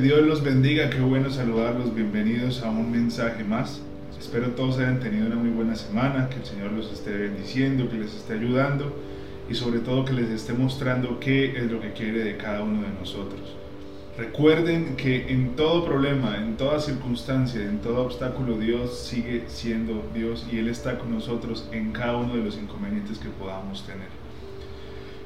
Dios 0.00 0.22
los 0.22 0.42
bendiga, 0.42 0.88
qué 0.88 1.00
bueno 1.00 1.28
saludarlos, 1.28 1.94
bienvenidos 1.94 2.62
a 2.62 2.70
un 2.70 2.90
mensaje 2.90 3.44
más. 3.44 3.82
Espero 4.18 4.48
todos 4.52 4.78
hayan 4.78 4.98
tenido 4.98 5.26
una 5.26 5.36
muy 5.36 5.50
buena 5.50 5.76
semana, 5.76 6.30
que 6.30 6.36
el 6.36 6.46
Señor 6.46 6.72
los 6.72 6.90
esté 6.90 7.10
bendiciendo, 7.10 7.86
que 7.90 7.98
les 7.98 8.14
esté 8.14 8.32
ayudando 8.32 8.96
y 9.50 9.54
sobre 9.54 9.80
todo 9.80 10.06
que 10.06 10.14
les 10.14 10.30
esté 10.30 10.54
mostrando 10.54 11.20
qué 11.20 11.54
es 11.54 11.70
lo 11.70 11.82
que 11.82 11.92
quiere 11.92 12.24
de 12.24 12.38
cada 12.38 12.62
uno 12.62 12.80
de 12.80 12.88
nosotros. 12.98 13.54
Recuerden 14.16 14.96
que 14.96 15.30
en 15.30 15.54
todo 15.54 15.84
problema, 15.84 16.38
en 16.38 16.56
toda 16.56 16.80
circunstancia, 16.80 17.60
en 17.60 17.80
todo 17.80 18.02
obstáculo, 18.06 18.56
Dios 18.56 18.98
sigue 18.98 19.44
siendo 19.48 20.02
Dios 20.14 20.46
y 20.50 20.60
Él 20.60 20.68
está 20.68 20.98
con 20.98 21.12
nosotros 21.12 21.68
en 21.72 21.92
cada 21.92 22.16
uno 22.16 22.36
de 22.36 22.42
los 22.42 22.56
inconvenientes 22.56 23.18
que 23.18 23.28
podamos 23.28 23.84
tener. 23.84 24.08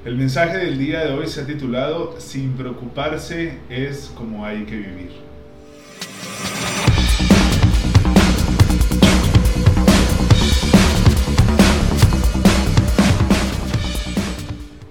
El 0.05 0.17
mensaje 0.17 0.59
del 0.59 0.77
día 0.77 1.07
de 1.07 1.15
hoy 1.15 1.27
se 1.29 1.41
ha 1.41 1.47
titulado 1.47 2.17
Sin 2.21 2.53
preocuparse 2.53 3.57
es 3.71 4.13
como 4.15 4.45
hay 4.45 4.65
que 4.65 4.77
vivir. 4.77 5.13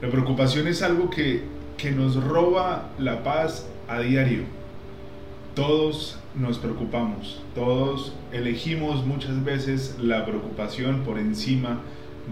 La 0.01 0.09
preocupación 0.09 0.67
es 0.67 0.81
algo 0.81 1.11
que, 1.11 1.43
que 1.77 1.91
nos 1.91 2.15
roba 2.15 2.89
la 2.97 3.21
paz 3.21 3.67
a 3.87 3.99
diario. 3.99 4.45
Todos 5.53 6.17
nos 6.33 6.57
preocupamos, 6.57 7.43
todos 7.53 8.15
elegimos 8.31 9.05
muchas 9.05 9.45
veces 9.45 9.95
la 10.01 10.25
preocupación 10.25 11.03
por 11.03 11.19
encima 11.19 11.81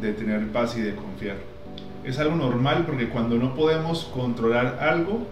de 0.01 0.13
tener 0.13 0.47
paz 0.47 0.75
y 0.77 0.81
de 0.81 0.95
confiar 0.95 1.51
es 2.03 2.19
algo 2.19 2.35
normal 2.35 2.85
porque 2.85 3.09
cuando 3.09 3.35
no 3.37 3.55
podemos 3.55 4.05
controlar 4.13 4.79
algo, 4.81 5.27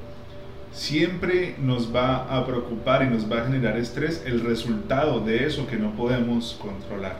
siempre 0.72 1.56
nos 1.60 1.94
va 1.94 2.38
a 2.38 2.46
preocupar 2.46 3.04
y 3.04 3.08
nos 3.08 3.32
va 3.32 3.42
a 3.42 3.46
generar 3.46 3.78
estrés 3.78 4.24
el 4.26 4.42
resultado 4.42 5.20
de 5.20 5.46
eso 5.46 5.68
que 5.68 5.78
no 5.78 5.96
podemos 5.96 6.58
controlar. 6.62 7.18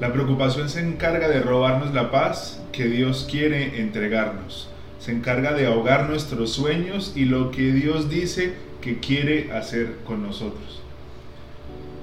La 0.00 0.12
preocupación 0.12 0.68
se 0.68 0.80
encarga 0.80 1.28
de 1.28 1.40
robarnos 1.40 1.94
la 1.94 2.10
paz 2.10 2.62
que 2.72 2.84
Dios 2.84 3.26
quiere 3.30 3.80
entregarnos. 3.80 4.68
Se 4.98 5.12
encarga 5.12 5.52
de 5.52 5.66
ahogar 5.66 6.08
nuestros 6.08 6.52
sueños 6.52 7.12
y 7.14 7.24
lo 7.24 7.50
que 7.50 7.72
Dios 7.72 8.10
dice 8.10 8.54
que 8.80 8.98
quiere 9.00 9.52
hacer 9.52 9.96
con 10.06 10.22
nosotros. 10.22 10.82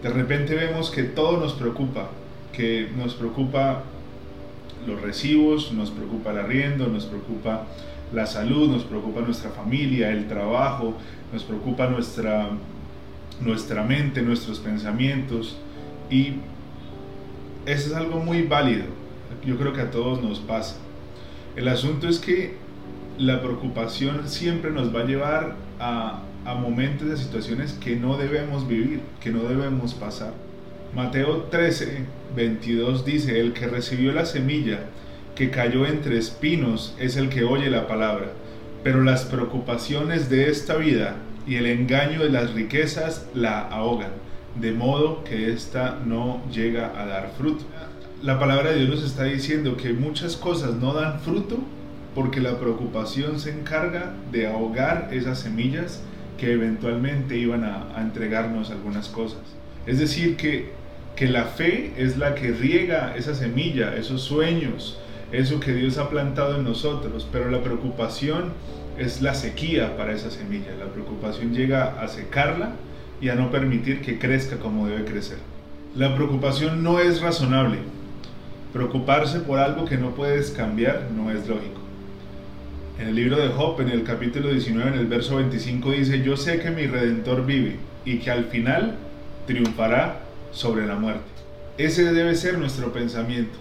De 0.02 0.10
repente 0.10 0.56
vemos 0.56 0.90
que 0.90 1.04
todo 1.04 1.38
nos 1.38 1.54
preocupa, 1.54 2.10
que 2.52 2.90
nos 2.98 3.14
preocupa 3.14 3.84
los 4.88 5.02
recibos, 5.02 5.72
nos 5.72 5.92
preocupa 5.92 6.32
el 6.32 6.40
arriendo, 6.40 6.88
nos 6.88 7.06
preocupa 7.06 7.66
la 8.14 8.26
salud, 8.26 8.70
nos 8.70 8.84
preocupa 8.84 9.22
nuestra 9.22 9.50
familia, 9.52 10.12
el 10.12 10.28
trabajo, 10.28 10.96
nos 11.32 11.44
preocupa 11.44 11.88
nuestra, 11.88 12.50
nuestra 13.42 13.84
mente, 13.84 14.22
nuestros 14.22 14.60
pensamientos 14.60 15.58
y 16.10 16.34
eso 17.66 17.90
es 17.90 17.94
algo 17.94 18.20
muy 18.20 18.44
válido. 18.44 18.86
Yo 19.46 19.58
creo 19.58 19.74
que 19.74 19.82
a 19.82 19.92
todos 19.92 20.22
nos 20.22 20.40
pasa. 20.40 20.76
El 21.56 21.68
asunto 21.68 22.08
es 22.08 22.20
que 22.20 22.56
la 23.18 23.42
preocupación 23.42 24.28
siempre 24.28 24.72
nos 24.72 24.96
va 24.96 25.02
a 25.02 25.06
llevar 25.06 25.56
a, 25.80 26.22
a 26.46 26.56
momentos 26.56 27.10
de 27.10 27.18
situaciones 27.18 27.74
que 27.74 27.96
no 27.96 28.18
debemos 28.18 28.68
vivir, 28.68 29.02
que 29.22 29.32
no 29.32 29.44
debemos 29.44 29.94
pasar. 29.94 30.34
Mateo 30.96 31.48
13, 31.50 32.06
22 32.36 33.04
dice, 33.04 33.40
el 33.40 33.54
que 33.54 33.66
recibió 33.66 34.12
la 34.12 34.28
semilla 34.28 34.82
que 35.34 35.50
cayó 35.50 35.88
entre 35.88 36.20
espinos 36.20 36.96
es 37.00 37.16
el 37.16 37.30
que 37.30 37.44
oye 37.44 37.72
la 37.72 37.88
palabra, 37.88 38.28
pero 38.84 39.02
las 39.02 39.24
preocupaciones 39.26 40.30
de 40.30 40.52
esta 40.52 40.76
vida 40.76 41.16
y 41.48 41.56
el 41.56 41.66
engaño 41.66 42.22
de 42.22 42.30
las 42.30 42.54
riquezas 42.54 43.26
la 43.34 43.62
ahogan, 43.62 44.12
de 44.62 44.72
modo 44.72 45.24
que 45.24 45.52
ésta 45.52 46.00
no 46.06 46.44
llega 46.52 46.92
a 46.96 47.08
dar 47.08 47.32
fruto. 47.40 47.66
La 48.22 48.38
palabra 48.38 48.70
de 48.70 48.78
Dios 48.78 48.92
nos 48.92 49.04
está 49.04 49.24
diciendo 49.24 49.76
que 49.78 49.94
muchas 49.94 50.38
cosas 50.38 50.76
no 50.76 50.94
dan 50.94 51.22
fruto 51.22 51.58
porque 52.14 52.40
la 52.40 52.60
preocupación 52.60 53.40
se 53.40 53.50
encarga 53.50 54.14
de 54.32 54.46
ahogar 54.46 55.10
esas 55.12 55.40
semillas 55.40 56.04
que 56.38 56.54
eventualmente 56.54 57.36
iban 57.36 57.64
a, 57.64 57.98
a 57.98 58.02
entregarnos 58.04 58.70
algunas 58.70 59.10
cosas. 59.10 59.42
Es 59.88 59.98
decir, 59.98 60.38
que 60.38 60.83
que 61.16 61.28
la 61.28 61.46
fe 61.46 61.94
es 61.98 62.18
la 62.18 62.36
que 62.36 62.52
riega 62.52 63.16
esa 63.16 63.36
semilla, 63.36 63.96
esos 63.96 64.22
sueños, 64.22 65.00
eso 65.32 65.60
que 65.60 65.74
Dios 65.74 65.98
ha 65.98 66.10
plantado 66.10 66.58
en 66.58 66.64
nosotros, 66.64 67.28
pero 67.32 67.50
la 67.50 67.62
preocupación 67.62 68.54
es 68.98 69.22
la 69.22 69.34
sequía 69.34 69.98
para 69.98 70.14
esa 70.14 70.30
semilla. 70.30 70.76
La 70.80 70.86
preocupación 70.86 71.54
llega 71.54 72.02
a 72.02 72.08
secarla 72.08 72.74
y 73.22 73.30
a 73.30 73.36
no 73.36 73.52
permitir 73.52 74.02
que 74.02 74.20
crezca 74.20 74.58
como 74.58 74.88
debe 74.88 75.06
crecer. 75.06 75.38
La 75.96 76.16
preocupación 76.16 76.84
no 76.84 77.00
es 77.00 77.22
razonable. 77.22 77.78
Preocuparse 78.72 79.40
por 79.40 79.60
algo 79.60 79.86
que 79.86 79.98
no 79.98 80.12
puedes 80.12 80.52
cambiar 80.52 81.10
no 81.16 81.30
es 81.32 81.48
lógico. 81.48 81.82
En 83.00 83.08
el 83.08 83.16
libro 83.16 83.38
de 83.38 83.50
Job, 83.50 83.82
en 83.82 83.90
el 83.90 84.04
capítulo 84.04 84.50
19, 84.50 84.92
en 84.92 85.00
el 85.00 85.08
verso 85.08 85.38
25 85.38 85.92
dice, 85.92 86.22
yo 86.22 86.38
sé 86.38 86.60
que 86.60 86.72
mi 86.72 86.86
redentor 86.86 87.46
vive 87.46 87.78
y 88.06 88.18
que 88.18 88.32
al 88.32 88.46
final 88.46 88.98
triunfará 89.48 90.20
sobre 90.54 90.88
la 90.88 90.96
muerte. 90.96 91.24
Ese 91.78 92.14
debe 92.14 92.36
ser 92.36 92.60
nuestro 92.60 92.94
pensamiento. 92.94 93.58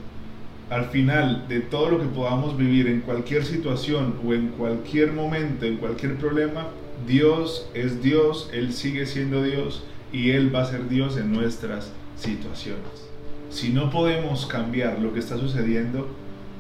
Al 0.71 0.87
final 0.87 1.49
de 1.49 1.61
todo 1.61 1.91
lo 1.91 1.99
que 1.99 2.07
podamos 2.07 2.57
vivir 2.57 2.87
en 2.87 3.01
cualquier 3.01 3.45
situación 3.45 4.17
o 4.25 4.33
en 4.33 4.49
cualquier 4.49 5.13
momento, 5.13 5.67
en 5.67 5.79
cualquier 5.79 6.17
problema, 6.17 6.69
Dios 7.07 7.69
es 7.75 8.03
Dios, 8.03 8.49
Él 8.53 8.73
sigue 8.73 9.07
siendo 9.07 9.43
Dios 9.43 9.83
y 10.13 10.31
Él 10.31 10.55
va 10.55 10.63
a 10.63 10.67
ser 10.67 10.89
Dios 10.89 11.17
en 11.17 11.33
nuestras 11.33 11.91
situaciones. 12.17 13.11
Si 13.51 13.71
no 13.71 13.91
podemos 13.91 14.47
cambiar 14.47 14.99
lo 14.99 15.13
que 15.13 15.21
está 15.21 15.37
sucediendo, 15.37 16.09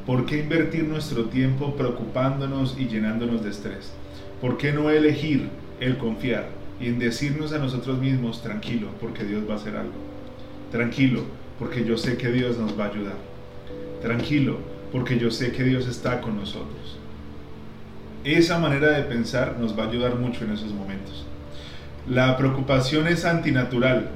¿por 0.04 0.26
qué 0.26 0.40
invertir 0.40 0.84
nuestro 0.84 1.26
tiempo 1.26 1.74
preocupándonos 1.76 2.76
y 2.78 2.86
llenándonos 2.88 3.42
de 3.44 3.50
estrés? 3.50 3.92
¿Por 4.40 4.58
qué 4.58 4.72
no 4.72 4.90
elegir 4.90 5.48
el 5.80 5.96
confiar 5.96 6.48
y 6.80 6.88
en 6.88 6.98
decirnos 6.98 7.52
a 7.52 7.58
nosotros 7.58 7.98
mismos, 7.98 8.42
tranquilo, 8.42 8.88
porque 9.00 9.24
Dios 9.24 9.48
va 9.48 9.54
a 9.54 9.56
hacer 9.56 9.76
algo? 9.76 10.11
Tranquilo, 10.72 11.20
porque 11.58 11.84
yo 11.84 11.98
sé 11.98 12.16
que 12.16 12.32
Dios 12.32 12.56
nos 12.56 12.80
va 12.80 12.86
a 12.86 12.88
ayudar. 12.88 13.16
Tranquilo, 14.00 14.56
porque 14.90 15.18
yo 15.18 15.30
sé 15.30 15.52
que 15.52 15.64
Dios 15.64 15.86
está 15.86 16.22
con 16.22 16.36
nosotros. 16.36 16.96
Esa 18.24 18.58
manera 18.58 18.88
de 18.92 19.02
pensar 19.02 19.58
nos 19.60 19.78
va 19.78 19.84
a 19.84 19.88
ayudar 19.88 20.14
mucho 20.16 20.44
en 20.44 20.52
esos 20.52 20.72
momentos. 20.72 21.26
La 22.08 22.38
preocupación 22.38 23.06
es 23.06 23.26
antinatural. 23.26 24.08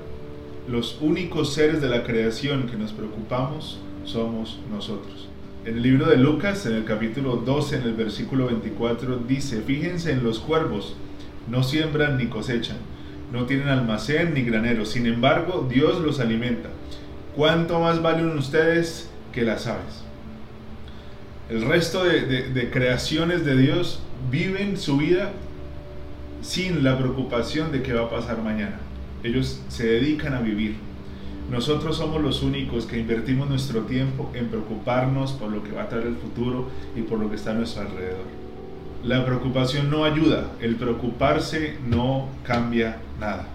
Los 0.66 0.98
únicos 1.02 1.52
seres 1.52 1.82
de 1.82 1.90
la 1.90 2.04
creación 2.04 2.66
que 2.68 2.78
nos 2.78 2.92
preocupamos 2.92 3.78
somos 4.06 4.58
nosotros. 4.72 5.28
En 5.66 5.76
el 5.76 5.82
libro 5.82 6.06
de 6.06 6.16
Lucas, 6.16 6.64
en 6.64 6.74
el 6.74 6.84
capítulo 6.84 7.36
12, 7.36 7.76
en 7.76 7.82
el 7.82 7.94
versículo 7.94 8.46
24, 8.46 9.18
dice, 9.28 9.60
fíjense 9.60 10.10
en 10.10 10.24
los 10.24 10.38
cuervos, 10.38 10.96
no 11.50 11.62
siembran 11.62 12.16
ni 12.16 12.28
cosechan 12.28 12.78
no 13.32 13.46
tienen 13.46 13.68
almacén 13.68 14.34
ni 14.34 14.42
granero, 14.42 14.84
sin 14.84 15.06
embargo 15.06 15.66
Dios 15.68 16.00
los 16.00 16.20
alimenta. 16.20 16.68
¿Cuánto 17.34 17.80
más 17.80 18.00
valen 18.00 18.36
ustedes 18.38 19.10
que 19.32 19.42
las 19.42 19.66
aves? 19.66 20.04
El 21.48 21.62
resto 21.62 22.02
de, 22.04 22.70
creaciones 22.72 23.44
de 23.44 23.56
Dios 23.56 24.00
viven 24.30 24.76
su 24.76 24.96
vida 24.96 25.30
sin 26.42 26.82
la 26.82 26.98
preocupación 26.98 27.72
de 27.72 27.82
qué 27.82 27.92
va 27.92 28.06
a 28.06 28.10
pasar 28.10 28.42
mañana. 28.42 28.78
Ellos 29.22 29.60
se 29.68 29.86
dedican 29.86 30.34
a 30.34 30.40
vivir. 30.40 30.76
Nosotros 31.50 31.98
somos 31.98 32.20
los 32.20 32.42
únicos 32.42 32.86
que 32.86 32.98
invertimos 32.98 33.48
nuestro 33.48 33.82
tiempo 33.82 34.30
en 34.34 34.48
preocuparnos 34.48 35.32
por 35.32 35.52
lo 35.52 35.62
que 35.62 35.70
va 35.70 35.82
a 35.82 35.88
traer 35.88 36.06
el 36.06 36.16
futuro 36.16 36.68
y 36.96 37.02
por 37.02 37.20
lo 37.20 37.30
que 37.30 37.36
está 37.36 37.52
a 37.52 37.54
nuestro 37.54 37.82
alrededor. 37.82 38.24
La 39.04 39.24
preocupación 39.24 39.88
no 39.88 40.04
ayuda, 40.04 40.50
el 40.60 40.74
preocuparse 40.74 41.76
no 41.86 42.28
cambia 42.42 42.96
nada. 43.20 43.46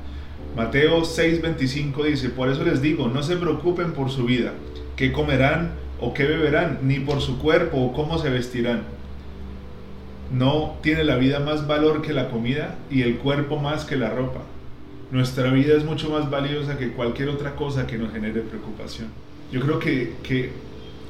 Mateo 0.56 1.02
6:25 1.02 2.04
dice, 2.04 2.30
por 2.30 2.50
eso 2.50 2.64
les 2.64 2.82
digo, 2.82 3.08
no 3.08 3.24
se 3.24 3.38
preocupen 3.38 3.94
por 3.94 4.10
su 4.10 4.26
vida, 4.26 4.54
qué 4.96 5.12
comerán 5.12 5.72
o 6.00 6.14
qué 6.14 6.26
beberán, 6.26 6.80
ni 6.84 7.00
por 7.00 7.22
su 7.22 7.40
cuerpo 7.40 7.78
o 7.78 7.94
cómo 7.94 8.18
se 8.18 8.30
vestirán. 8.30 8.84
No 10.32 10.78
tiene 10.82 11.04
la 11.04 11.18
vida 11.18 11.40
más 11.40 11.68
valor 11.68 12.02
que 12.02 12.14
la 12.14 12.30
comida 12.30 12.76
y 12.90 13.02
el 13.02 13.18
cuerpo 13.18 13.58
más 13.58 13.86
que 13.86 13.98
la 13.98 14.10
ropa. 14.10 14.42
Nuestra 15.12 15.52
vida 15.52 15.76
es 15.76 15.84
mucho 15.84 16.10
más 16.10 16.30
valiosa 16.30 16.78
que 16.78 16.92
cualquier 16.92 17.30
otra 17.30 17.56
cosa 17.56 17.86
que 17.86 17.98
nos 17.98 18.14
genere 18.14 18.42
preocupación. 18.42 19.08
Yo 19.52 19.60
creo 19.60 19.80
que, 19.80 20.14
que 20.24 20.52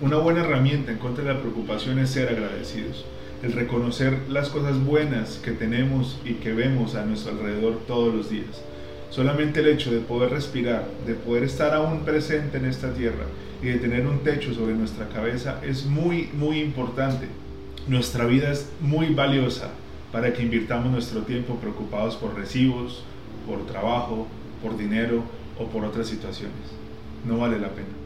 una 0.01 0.17
buena 0.17 0.41
herramienta 0.41 0.91
en 0.91 0.97
contra 0.97 1.23
de 1.23 1.33
la 1.33 1.39
preocupación 1.39 1.99
es 1.99 2.09
ser 2.09 2.29
agradecidos 2.29 3.05
el 3.43 3.53
reconocer 3.53 4.17
las 4.29 4.49
cosas 4.49 4.83
buenas 4.83 5.39
que 5.43 5.51
tenemos 5.51 6.19
y 6.23 6.35
que 6.35 6.53
vemos 6.53 6.95
a 6.95 7.05
nuestro 7.05 7.31
alrededor 7.31 7.79
todos 7.87 8.13
los 8.13 8.29
días. 8.29 8.63
Solamente 9.09 9.59
el 9.59 9.67
hecho 9.67 9.91
de 9.91 9.99
poder 9.99 10.31
respirar, 10.31 10.87
de 11.05 11.15
poder 11.15 11.43
estar 11.43 11.73
aún 11.73 12.01
presente 12.05 12.57
en 12.57 12.65
esta 12.65 12.93
tierra 12.93 13.25
y 13.61 13.67
de 13.67 13.79
tener 13.79 14.05
un 14.05 14.19
techo 14.19 14.53
sobre 14.53 14.73
nuestra 14.73 15.07
cabeza 15.09 15.59
es 15.63 15.85
muy, 15.85 16.29
muy 16.33 16.59
importante. 16.59 17.27
Nuestra 17.87 18.25
vida 18.25 18.51
es 18.51 18.69
muy 18.79 19.07
valiosa 19.13 19.69
para 20.11 20.31
que 20.33 20.43
invirtamos 20.43 20.91
nuestro 20.91 21.21
tiempo 21.21 21.55
preocupados 21.55 22.15
por 22.15 22.35
recibos, 22.35 23.03
por 23.47 23.65
trabajo, 23.65 24.27
por 24.61 24.77
dinero 24.77 25.23
o 25.57 25.65
por 25.65 25.83
otras 25.83 26.07
situaciones. 26.07 26.55
No 27.25 27.39
vale 27.39 27.59
la 27.59 27.69
pena. 27.69 28.00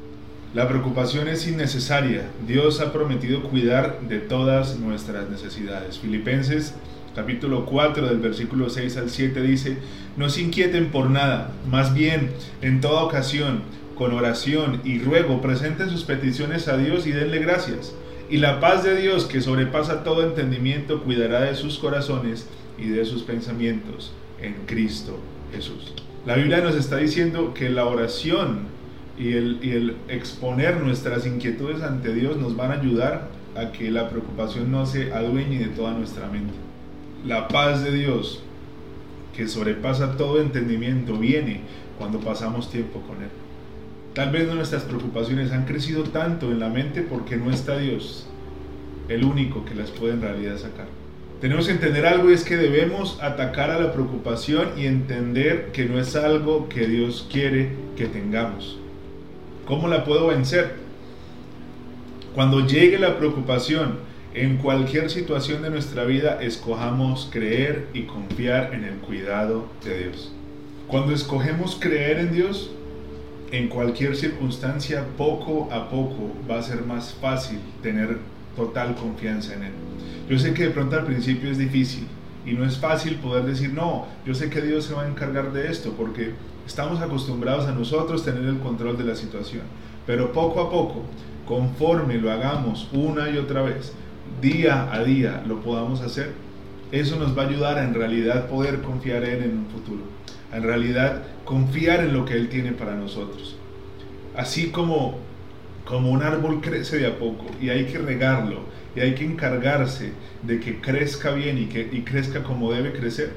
La 0.55 0.69
preocupación 0.69 1.27
es 1.27 1.45
innecesaria. 1.49 2.29
Dios 2.47 2.79
ha 2.79 2.93
prometido 2.93 3.43
cuidar 3.43 3.99
de 4.07 4.19
todas 4.19 4.79
nuestras 4.79 5.29
necesidades. 5.29 5.99
Filipenses 5.99 6.73
capítulo 7.13 7.65
4 7.65 8.07
del 8.07 8.19
versículo 8.19 8.69
6 8.69 8.95
al 8.95 9.09
7 9.09 9.41
dice, 9.41 9.77
no 10.15 10.29
se 10.29 10.43
inquieten 10.43 10.91
por 10.91 11.09
nada, 11.09 11.51
más 11.69 11.93
bien 11.93 12.31
en 12.61 12.79
toda 12.79 13.03
ocasión, 13.03 13.63
con 13.95 14.13
oración 14.13 14.79
y 14.85 14.99
ruego, 14.99 15.41
presenten 15.41 15.89
sus 15.89 16.05
peticiones 16.05 16.69
a 16.69 16.77
Dios 16.77 17.05
y 17.05 17.11
denle 17.11 17.39
gracias. 17.39 17.93
Y 18.29 18.37
la 18.37 18.61
paz 18.61 18.85
de 18.85 18.95
Dios, 18.95 19.25
que 19.25 19.41
sobrepasa 19.41 20.05
todo 20.05 20.23
entendimiento, 20.23 21.03
cuidará 21.03 21.41
de 21.41 21.55
sus 21.55 21.79
corazones 21.79 22.47
y 22.77 22.87
de 22.87 23.03
sus 23.03 23.23
pensamientos 23.23 24.13
en 24.41 24.53
Cristo 24.67 25.19
Jesús. 25.53 25.91
La 26.25 26.35
Biblia 26.35 26.61
nos 26.61 26.75
está 26.75 26.95
diciendo 26.95 27.53
que 27.53 27.69
la 27.69 27.85
oración 27.87 28.73
y 29.17 29.33
el, 29.33 29.95
exponer 30.07 30.81
nuestras 30.81 31.25
inquietudes 31.25 31.81
ante 31.81 32.13
Dios 32.13 32.37
nos 32.37 32.55
van 32.55 32.71
a 32.71 32.75
ayudar 32.75 33.29
a 33.55 33.71
que 33.71 33.89
la 33.89 34.09
preocupación 34.09 34.71
no 34.71 34.85
se 34.85 35.13
adueñe 35.13 35.59
de 35.59 35.67
toda 35.67 35.93
nuestra 35.93 36.27
mente. 36.27 36.53
La 37.25 37.47
paz 37.47 37.83
de 37.83 37.91
Dios, 37.91 38.43
que 39.35 39.47
sobrepasa 39.47 40.17
todo 40.17 40.41
entendimiento, 40.41 41.17
viene 41.17 41.61
cuando 41.97 42.19
pasamos 42.19 42.69
tiempo 42.69 43.01
con 43.01 43.23
Él. 43.23 43.29
Tal 44.13 44.31
vez 44.31 44.53
nuestras 44.53 44.83
preocupaciones 44.83 45.51
han 45.51 45.65
crecido 45.65 46.03
tanto 46.03 46.51
en 46.51 46.59
la 46.59 46.69
mente 46.69 47.01
porque 47.01 47.37
no 47.37 47.51
está 47.51 47.77
Dios, 47.77 48.27
el 49.09 49.23
único 49.23 49.65
que 49.65 49.75
las 49.75 49.91
puede 49.91 50.13
en 50.13 50.21
realidad 50.21 50.57
sacar. 50.57 50.87
Tenemos 51.41 51.67
que 51.67 51.73
entender 51.73 52.05
algo 52.05 52.29
y 52.29 52.33
es 52.33 52.43
que 52.43 52.55
debemos 52.55 53.21
atacar 53.21 53.69
a 53.69 53.79
la 53.79 53.91
preocupación 53.91 54.69
y 54.77 54.85
entender 54.85 55.71
que 55.73 55.85
no 55.85 55.99
es 55.99 56.15
algo 56.15 56.69
que 56.69 56.87
Dios 56.87 57.27
quiere 57.29 57.71
que 57.97 58.05
tengamos. 58.05 58.79
¿Cómo 59.65 59.87
la 59.87 60.03
puedo 60.03 60.27
vencer? 60.27 60.75
Cuando 62.35 62.67
llegue 62.67 62.99
la 62.99 63.17
preocupación 63.17 63.97
en 64.35 64.57
cualquier 64.57 65.09
situación 65.09 65.63
de 65.63 65.71
nuestra 65.71 66.03
vida, 66.03 66.39
escojamos 66.39 67.29
creer 67.31 67.87
y 67.91 68.03
confiar 68.03 68.75
en 68.75 68.83
el 68.83 68.95
cuidado 68.97 69.65
de 69.83 70.03
Dios. 70.03 70.31
Cuando 70.87 71.13
escogemos 71.13 71.77
creer 71.79 72.19
en 72.19 72.33
Dios, 72.33 72.69
en 73.51 73.67
cualquier 73.67 74.15
circunstancia, 74.15 75.03
poco 75.17 75.67
a 75.71 75.89
poco 75.89 76.31
va 76.49 76.59
a 76.59 76.63
ser 76.63 76.83
más 76.83 77.15
fácil 77.19 77.57
tener 77.81 78.19
total 78.55 78.93
confianza 78.93 79.55
en 79.55 79.63
Él. 79.63 79.71
Yo 80.29 80.37
sé 80.37 80.53
que 80.53 80.65
de 80.65 80.69
pronto 80.69 80.95
al 80.95 81.05
principio 81.05 81.49
es 81.49 81.57
difícil 81.57 82.05
y 82.45 82.51
no 82.53 82.65
es 82.65 82.77
fácil 82.77 83.15
poder 83.15 83.45
decir, 83.45 83.73
no, 83.73 84.05
yo 84.27 84.35
sé 84.35 84.51
que 84.51 84.61
Dios 84.61 84.85
se 84.85 84.93
va 84.93 85.03
a 85.03 85.07
encargar 85.07 85.53
de 85.53 85.71
esto 85.71 85.95
porque 85.97 86.33
estamos 86.65 87.01
acostumbrados 87.01 87.65
a 87.65 87.73
nosotros 87.73 88.23
tener 88.23 88.43
el 88.45 88.59
control 88.59 88.97
de 88.97 89.03
la 89.03 89.15
situación. 89.15 89.63
Pero 90.05 90.31
poco 90.31 90.61
a 90.61 90.69
poco, 90.69 91.03
conforme 91.47 92.15
lo 92.15 92.31
hagamos 92.31 92.87
una 92.91 93.29
y 93.29 93.37
otra 93.37 93.61
vez, 93.61 93.93
día 94.41 94.91
a 94.91 95.03
día 95.03 95.43
lo 95.47 95.61
podamos 95.61 96.01
hacer, 96.01 96.33
eso 96.91 97.17
nos 97.17 97.37
va 97.37 97.43
a 97.43 97.47
ayudar 97.47 97.77
a 97.77 97.83
en 97.83 97.93
realidad 97.93 98.47
poder 98.47 98.81
confiar 98.81 99.23
en 99.23 99.31
Él 99.33 99.43
en 99.43 99.57
un 99.57 99.65
futuro. 99.67 100.03
A 100.51 100.57
en 100.57 100.63
realidad 100.63 101.23
confiar 101.43 102.01
en 102.01 102.13
lo 102.13 102.25
que 102.25 102.33
Él 102.33 102.49
tiene 102.49 102.71
para 102.71 102.95
nosotros. 102.95 103.55
Así 104.35 104.69
como, 104.69 105.17
como 105.85 106.11
un 106.11 106.21
árbol 106.21 106.61
crece 106.61 106.97
de 106.97 107.07
a 107.07 107.17
poco 107.17 107.45
y 107.61 107.69
hay 107.69 107.85
que 107.85 107.97
regarlo 107.97 108.59
y 108.95 108.99
hay 108.99 109.15
que 109.15 109.25
encargarse 109.25 110.13
de 110.43 110.59
que 110.59 110.79
crezca 110.79 111.31
bien 111.31 111.57
y 111.57 111.65
que 111.65 111.89
y 111.91 112.01
crezca 112.01 112.43
como 112.43 112.71
debe 112.71 112.93
crecer. 112.93 113.33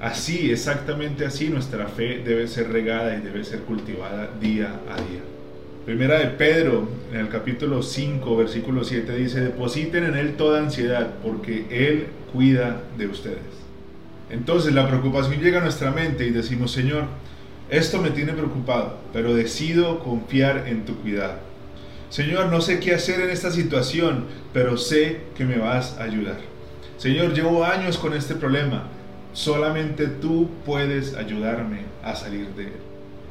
Así, 0.00 0.52
exactamente 0.52 1.26
así, 1.26 1.48
nuestra 1.48 1.88
fe 1.88 2.22
debe 2.24 2.46
ser 2.46 2.70
regada 2.70 3.16
y 3.16 3.20
debe 3.20 3.42
ser 3.44 3.60
cultivada 3.60 4.30
día 4.40 4.80
a 4.88 4.96
día. 4.96 5.20
Primera 5.84 6.20
de 6.20 6.26
Pedro, 6.26 6.88
en 7.12 7.18
el 7.18 7.28
capítulo 7.28 7.82
5, 7.82 8.36
versículo 8.36 8.84
7, 8.84 9.16
dice, 9.16 9.40
depositen 9.40 10.04
en 10.04 10.14
Él 10.14 10.36
toda 10.36 10.60
ansiedad, 10.60 11.14
porque 11.22 11.66
Él 11.70 12.06
cuida 12.32 12.82
de 12.96 13.08
ustedes. 13.08 13.38
Entonces 14.30 14.72
la 14.72 14.86
preocupación 14.86 15.40
llega 15.40 15.58
a 15.58 15.62
nuestra 15.62 15.90
mente 15.90 16.26
y 16.26 16.30
decimos, 16.30 16.70
Señor, 16.70 17.04
esto 17.68 18.00
me 18.00 18.10
tiene 18.10 18.34
preocupado, 18.34 18.98
pero 19.12 19.34
decido 19.34 19.98
confiar 19.98 20.68
en 20.68 20.84
tu 20.84 20.94
cuidado. 20.96 21.38
Señor, 22.08 22.46
no 22.52 22.60
sé 22.60 22.78
qué 22.78 22.94
hacer 22.94 23.20
en 23.20 23.30
esta 23.30 23.50
situación, 23.50 24.26
pero 24.52 24.76
sé 24.76 25.22
que 25.36 25.44
me 25.44 25.58
vas 25.58 25.98
a 25.98 26.04
ayudar. 26.04 26.38
Señor, 26.98 27.34
llevo 27.34 27.64
años 27.64 27.98
con 27.98 28.12
este 28.14 28.34
problema. 28.34 28.88
Solamente 29.38 30.08
tú 30.08 30.48
puedes 30.66 31.14
ayudarme 31.14 31.82
a 32.02 32.16
salir 32.16 32.48
de 32.56 32.64
él. 32.64 32.72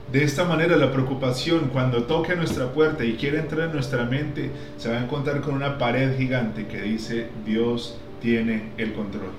De 0.09 0.23
esta 0.23 0.45
manera 0.45 0.77
la 0.77 0.93
preocupación 0.93 1.67
cuando 1.73 2.03
toque 2.03 2.33
nuestra 2.33 2.71
puerta 2.71 3.03
y 3.03 3.17
quiere 3.17 3.39
entrar 3.39 3.67
en 3.67 3.73
nuestra 3.73 4.05
mente 4.05 4.51
se 4.77 4.89
va 4.89 4.99
a 4.99 5.03
encontrar 5.03 5.41
con 5.41 5.53
una 5.53 5.77
pared 5.77 6.17
gigante 6.17 6.65
que 6.67 6.81
dice 6.81 7.27
Dios 7.45 7.97
tiene 8.21 8.69
el 8.77 8.93
control. 8.93 9.31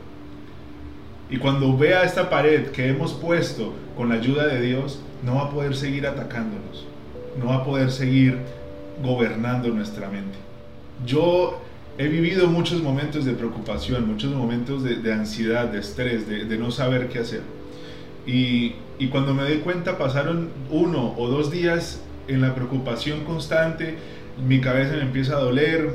Y 1.31 1.39
cuando 1.39 1.75
vea 1.75 2.03
esta 2.03 2.29
pared 2.29 2.67
que 2.67 2.89
hemos 2.89 3.15
puesto 3.15 3.73
con 3.97 4.11
la 4.11 4.17
ayuda 4.17 4.47
de 4.47 4.61
Dios, 4.61 5.01
no 5.25 5.37
va 5.37 5.45
a 5.45 5.51
poder 5.51 5.75
seguir 5.75 6.07
atacándonos, 6.07 6.87
no 7.41 7.47
va 7.47 7.55
a 7.55 7.65
poder 7.65 7.91
seguir 7.91 8.41
gobernando 9.03 9.69
nuestra 9.69 10.11
mente. 10.11 10.37
Yo 11.07 11.63
he 11.99 12.07
vivido 12.07 12.47
muchos 12.47 12.81
momentos 12.81 13.25
de 13.25 13.33
preocupación, 13.33 14.07
muchos 14.07 14.33
momentos 14.33 14.85
de, 14.85 15.13
ansiedad, 15.13 15.67
de 15.67 15.81
estrés, 15.81 16.29
de, 16.29 16.57
no 16.57 16.71
saber 16.71 17.09
qué 17.09 17.19
hacer. 17.19 17.43
Y, 18.25 18.75
cuando 19.11 19.35
me 19.35 19.49
di 19.49 19.59
cuenta 19.59 19.99
pasaron 19.99 20.51
uno 20.71 21.15
o 21.17 21.29
dos 21.29 21.51
días 21.51 22.01
en 22.29 22.41
la 22.41 22.55
preocupación 22.55 23.25
constante, 23.25 23.97
mi 24.47 24.61
cabeza 24.61 24.95
me 24.95 25.03
empieza 25.03 25.37
a 25.37 25.41
doler, 25.41 25.91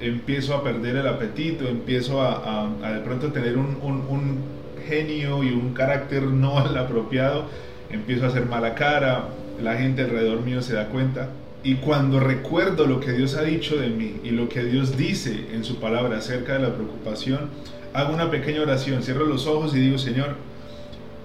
empiezo 0.00 0.54
a 0.54 0.62
perder 0.62 0.96
el 0.96 1.06
apetito, 1.06 1.66
empiezo 1.66 2.20
a, 2.20 2.70
a, 2.82 2.92
de 2.92 3.00
pronto 3.00 3.32
tener 3.32 3.56
un, 3.56 3.78
un 3.82 4.38
genio 4.86 5.42
y 5.42 5.50
un 5.50 5.72
carácter 5.72 6.24
no 6.24 6.58
al 6.58 6.76
apropiado, 6.76 7.46
empiezo 7.90 8.26
a 8.26 8.28
hacer 8.28 8.44
mala 8.46 8.74
cara, 8.74 9.28
la 9.62 9.76
gente 9.76 10.02
alrededor 10.02 10.42
mío 10.42 10.60
se 10.60 10.74
da 10.74 10.88
cuenta. 10.88 11.30
Y 11.62 11.76
cuando 11.76 12.20
recuerdo 12.20 12.86
lo 12.86 13.00
que 13.00 13.12
Dios 13.12 13.34
ha 13.34 13.42
dicho 13.42 13.76
de 13.76 13.88
mí 13.88 14.20
y 14.22 14.30
lo 14.30 14.48
que 14.48 14.64
Dios 14.64 14.96
dice 14.96 15.46
en 15.52 15.64
su 15.64 15.80
palabra 15.80 16.18
acerca 16.18 16.54
de 16.54 16.60
la 16.60 16.74
preocupación, 16.74 17.50
hago 17.92 18.14
una 18.14 18.30
pequeña 18.30 18.62
oración, 18.62 19.02
cierro 19.02 19.26
los 19.26 19.46
ojos 19.46 19.74
y 19.74 19.80
digo, 19.80 19.98
Señor, 19.98 20.36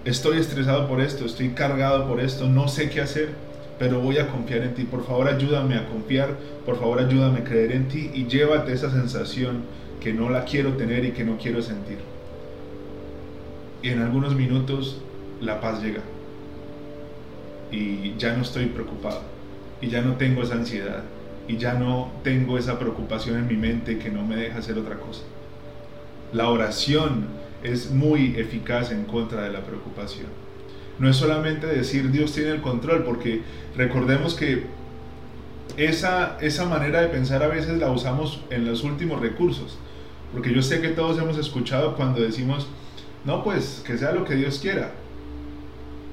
estoy 0.06 0.40
estresado 0.40 0.88
por 0.88 1.02
esto, 1.02 1.26
estoy 1.26 1.50
cargado 1.50 2.08
por 2.08 2.20
esto, 2.20 2.48
no 2.48 2.68
sé 2.68 2.90
qué 2.90 3.02
hacer, 3.02 3.30
pero 3.78 4.00
voy 4.00 4.18
a 4.18 4.28
confiar 4.28 4.64
en 4.64 4.74
ti. 4.74 4.84
Por 4.84 5.06
favor, 5.06 5.28
ayúdame 5.28 5.76
a 5.76 5.88
confiar, 5.88 6.36
por 6.66 6.80
favor, 6.80 7.00
ayúdame 7.00 7.40
a 7.40 7.44
creer 7.44 7.72
en 7.72 7.88
ti 7.88 8.10
y 8.14 8.26
llévate 8.26 8.74
esa 8.74 8.92
sensación 8.92 9.62
que 10.02 10.14
no 10.14 10.30
la 10.30 10.46
quiero 10.46 10.74
tener 10.74 11.06
y 11.06 11.12
que 11.12 11.24
no 11.24 11.38
quiero 11.38 11.62
sentir 11.62 12.00
y 13.84 13.90
en 13.90 14.02
algunos 14.02 14.34
minutos 14.34 14.98
la 15.42 15.60
paz 15.60 15.84
llega. 15.84 16.02
Y 17.72 18.16
ya 18.18 18.34
no 18.36 18.44
estoy 18.44 18.68
preocupado. 18.68 19.22
Y 19.82 19.90
ya 19.90 20.02
no 20.02 20.16
tengo 20.16 20.44
esa 20.44 20.56
ansiedad. 20.56 21.04
Y 21.48 21.58
ya 21.58 21.74
no 21.74 22.12
tengo 22.24 22.58
esa 22.58 22.80
preocupación 22.80 23.38
en 23.38 23.48
mi 23.48 23.58
mente 23.58 23.98
que 23.98 24.10
no 24.10 24.26
me 24.26 24.36
deja 24.36 24.60
hacer 24.60 24.78
otra 24.78 24.98
cosa. 24.98 25.24
La 26.32 26.50
oración 26.50 27.28
es 27.64 27.92
muy 27.92 28.36
eficaz 28.38 28.92
en 28.92 29.06
contra 29.06 29.44
de 29.44 29.52
la 29.52 29.62
preocupación. 29.62 30.28
No 31.00 31.10
es 31.10 31.16
solamente 31.16 31.68
decir 31.68 32.12
Dios 32.12 32.34
tiene 32.34 32.52
el 32.52 32.62
control, 32.62 33.04
porque 33.04 33.42
recordemos 33.76 34.36
que 34.36 34.64
esa, 35.78 36.38
esa 36.40 36.66
manera 36.66 37.02
de 37.02 37.08
pensar 37.08 37.42
a 37.44 37.48
veces 37.48 37.80
la 37.80 37.90
usamos 37.90 38.42
en 38.50 38.66
los 38.66 38.84
últimos 38.84 39.20
recursos. 39.22 39.78
Porque 40.32 40.54
yo 40.54 40.62
sé 40.62 40.82
que 40.82 40.90
todos 40.90 41.18
hemos 41.20 41.38
escuchado 41.38 41.96
cuando 41.96 42.22
decimos, 42.22 42.68
no, 43.26 43.44
pues 43.44 43.84
que 43.86 43.98
sea 43.98 44.12
lo 44.12 44.26
que 44.26 44.36
Dios 44.36 44.60
quiera. 44.60 44.92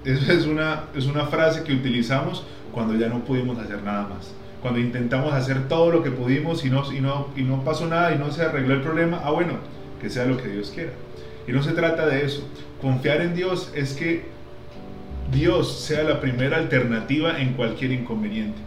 Esa 0.04 0.33
es 0.33 0.47
una, 0.47 0.85
es 0.95 1.07
una 1.07 1.26
frase 1.26 1.62
que 1.62 1.73
utilizamos 1.73 2.45
cuando 2.73 2.95
ya 2.95 3.09
no 3.09 3.25
pudimos 3.25 3.59
hacer 3.59 3.83
nada 3.83 4.09
más. 4.09 4.33
Cuando 4.62 4.80
intentamos 4.80 5.33
hacer 5.33 5.69
todo 5.69 5.90
lo 5.90 6.02
que 6.02 6.11
pudimos 6.11 6.64
y 6.64 6.71
no, 6.71 6.90
y, 6.92 7.00
no, 7.00 7.28
y 7.37 7.42
no 7.42 7.64
pasó 7.64 7.87
nada 7.87 8.14
y 8.14 8.19
no 8.19 8.30
se 8.30 8.42
arregló 8.42 8.75
el 8.75 8.83
problema, 8.83 9.21
ah 9.25 9.30
bueno, 9.30 9.54
que 10.00 10.11
sea 10.11 10.26
lo 10.26 10.37
que 10.37 10.49
Dios 10.49 10.71
quiera. 10.75 10.92
Y 11.47 11.52
no 11.52 11.62
se 11.62 11.73
trata 11.73 12.07
de 12.07 12.25
eso. 12.25 12.47
Confiar 12.80 13.21
en 13.21 13.35
Dios 13.35 13.73
es 13.75 13.95
que 13.95 14.25
Dios 15.33 15.80
sea 15.80 16.02
la 16.02 16.21
primera 16.21 16.57
alternativa 16.57 17.40
en 17.40 17.54
cualquier 17.54 17.92
inconveniente. 17.92 18.61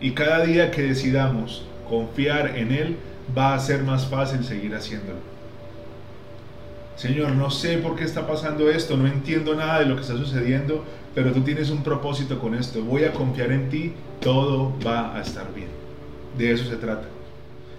Y 0.00 0.12
cada 0.12 0.44
día 0.44 0.70
que 0.70 0.82
decidamos 0.82 1.64
confiar 1.88 2.56
en 2.56 2.72
Él, 2.72 2.96
va 3.36 3.54
a 3.54 3.58
ser 3.58 3.82
más 3.82 4.06
fácil 4.06 4.44
seguir 4.44 4.74
haciéndolo. 4.74 5.31
Señor, 7.02 7.32
no 7.32 7.50
sé 7.50 7.78
por 7.78 7.96
qué 7.96 8.04
está 8.04 8.28
pasando 8.28 8.70
esto, 8.70 8.96
no 8.96 9.08
entiendo 9.08 9.56
nada 9.56 9.80
de 9.80 9.86
lo 9.86 9.96
que 9.96 10.02
está 10.02 10.16
sucediendo, 10.16 10.84
pero 11.16 11.32
tú 11.32 11.40
tienes 11.40 11.68
un 11.70 11.82
propósito 11.82 12.38
con 12.38 12.54
esto. 12.54 12.80
Voy 12.80 13.02
a 13.02 13.12
confiar 13.12 13.50
en 13.50 13.68
ti, 13.70 13.92
todo 14.20 14.72
va 14.86 15.16
a 15.16 15.20
estar 15.20 15.52
bien. 15.52 15.66
De 16.38 16.52
eso 16.52 16.64
se 16.70 16.76
trata. 16.76 17.08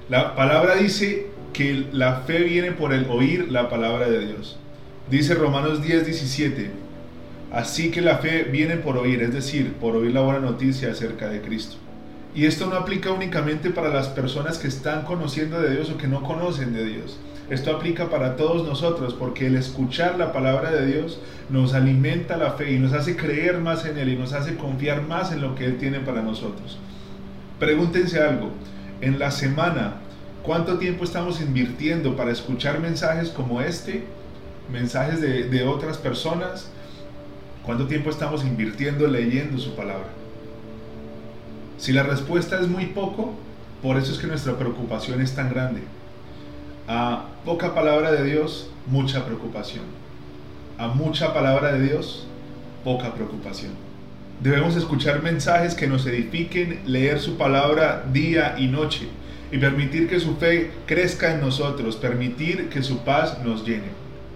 La 0.10 0.36
palabra 0.36 0.75
dice 0.75 1.27
que 1.53 1.86
la 1.94 2.18
fe 2.27 2.39
viene 2.39 2.74
por 2.74 2.92
el 2.92 3.06
oír 3.10 3.50
la 3.50 3.70
palabra 3.70 4.10
de 4.10 4.27
Dios. 4.27 4.60
Dice 5.10 5.36
Romanos 5.36 5.82
10, 5.82 6.06
17. 6.06 6.72
Así 7.53 7.92
que 7.92 8.01
la 8.01 8.18
fe 8.18 8.44
viene 8.44 8.75
por 8.75 8.98
oír, 8.98 9.22
es 9.22 9.34
decir, 9.34 9.72
por 9.75 9.96
oír 9.96 10.12
la 10.13 10.20
buena 10.20 10.42
noticia 10.42 10.92
acerca 10.92 11.30
de 11.30 11.39
Cristo. 11.39 11.77
Y 12.36 12.46
esto 12.46 12.66
no 12.66 12.75
aplica 12.75 13.12
únicamente 13.12 13.70
para 13.70 13.90
las 13.90 14.08
personas 14.08 14.58
que 14.58 14.68
están 14.68 15.04
conociendo 15.04 15.62
de 15.62 15.72
Dios 15.75 15.90
o 15.92 15.98
que 15.98 16.08
no 16.08 16.24
conocen 16.24 16.74
de 16.74 16.84
Dios. 16.84 17.20
Esto 17.50 17.75
aplica 17.75 18.10
para 18.10 18.36
todos 18.36 18.66
nosotros 18.66 19.13
porque 19.13 19.48
el 19.48 19.56
escuchar 19.56 20.18
la 20.18 20.32
palabra 20.32 20.72
de 20.72 20.88
Dios 20.88 21.20
nos 21.50 21.74
alimenta 21.74 22.38
la 22.38 22.54
fe 22.54 22.72
y 22.72 22.80
nos 22.80 22.94
hace 22.94 23.16
creer 23.16 23.60
más 23.60 23.86
en 23.86 23.98
Él 23.98 24.10
y 24.10 24.16
nos 24.16 24.34
hace 24.34 24.56
confiar 24.56 25.04
más 25.04 25.32
en 25.32 25.42
lo 25.42 25.54
que 25.54 25.66
Él 25.66 25.78
tiene 25.78 26.00
para 26.00 26.22
nosotros. 26.22 26.80
Pregúntense 27.60 28.20
algo, 28.20 28.52
en 29.02 29.20
la 29.20 29.30
semana, 29.30 29.96
¿cuánto 30.42 30.80
tiempo 30.80 31.04
estamos 31.04 31.42
invirtiendo 31.42 32.16
para 32.16 32.32
escuchar 32.32 32.80
mensajes 32.80 33.30
como 33.30 33.62
este? 33.62 34.06
Mensajes 34.72 35.20
de, 35.22 35.63
otras 35.63 35.98
personas. 35.98 36.72
¿Cuánto 37.66 37.88
tiempo 37.88 38.10
estamos 38.10 38.44
invirtiendo 38.46 39.08
leyendo 39.08 39.58
su 39.58 39.75
palabra? 39.75 40.08
Si 41.84 41.92
la 41.92 42.04
respuesta 42.04 42.62
es 42.62 42.70
muy 42.70 42.86
poco, 42.86 43.34
por 43.82 43.98
eso 43.98 44.13
es 44.13 44.18
que 44.18 44.25
nuestra 44.25 44.58
preocupación 44.58 45.20
es 45.20 45.36
tan 45.36 45.50
grande. 45.50 45.82
A 46.88 47.25
poca 47.44 47.75
palabra 47.75 48.10
de 48.13 48.24
Dios, 48.24 48.70
mucha 48.88 49.25
preocupación. 49.25 49.84
A 50.78 50.88
mucha 50.88 51.34
palabra 51.34 51.74
de 51.74 51.82
Dios, 51.82 52.25
poca 52.86 53.13
preocupación. 53.13 53.74
Debemos 54.42 54.78
escuchar 54.78 55.22
mensajes 55.22 55.75
que 55.75 55.88
nos 55.88 56.06
edifiquen, 56.06 56.80
leer 56.86 57.20
su 57.20 57.36
palabra 57.36 58.06
día 58.13 58.56
y 58.58 58.68
noche 58.68 59.10
y 59.52 59.58
permitir 59.58 60.08
que 60.08 60.22
su 60.22 60.38
fe 60.38 60.72
crezca 60.86 61.34
en 61.34 61.42
nosotros, 61.42 61.98
permitir 61.98 62.70
que 62.70 62.82
su 62.82 63.00
paz 63.00 63.40
nos 63.44 63.66
llene. 63.66 63.92